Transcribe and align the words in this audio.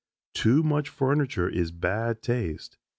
Too 0.33 0.63
much 0.63 0.89
furniture 0.89 1.47
is 1.47 1.71
bad 1.71 2.23
taste. 2.23 2.79